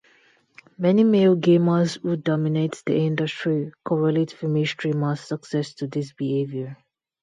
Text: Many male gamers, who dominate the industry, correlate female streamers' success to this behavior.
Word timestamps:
Many 0.79 1.03
male 1.03 1.35
gamers, 1.35 2.01
who 2.01 2.15
dominate 2.17 2.81
the 2.87 2.95
industry, 2.97 3.71
correlate 3.85 4.31
female 4.31 4.65
streamers' 4.65 5.19
success 5.19 5.75
to 5.75 5.85
this 5.85 6.11
behavior. 6.13 6.83